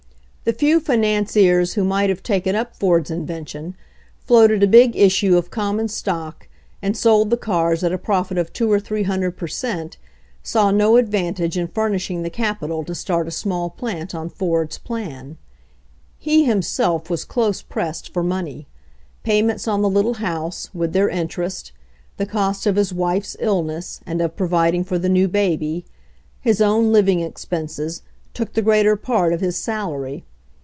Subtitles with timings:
[0.43, 3.75] The few financiers who might have taken up Ford's invention,
[4.25, 6.47] floated a big issue of common stock,
[6.81, 9.97] and sold the cars at a profit of two or three hundred per cent,
[10.43, 14.79] saw no advantage in furnish ing the capital to start a small plant on Ford's
[14.79, 15.37] plan.
[16.17, 18.65] He himself was close pressed for money.
[19.21, 21.71] Pay ments on the little house, with their interest,
[22.17, 25.85] the cost of his wife's illness and of providing for the new baby,
[26.41, 28.01] his own living expenses,
[28.33, 30.25] took the greater part of his salary.